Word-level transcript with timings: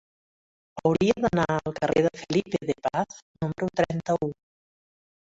Hauria 0.81 1.15
d'anar 1.25 1.43
al 1.55 1.75
carrer 1.75 2.01
de 2.05 2.11
Felipe 2.21 2.59
de 2.69 2.75
Paz 2.85 3.19
número 3.43 3.69
trenta-u. 3.81 4.31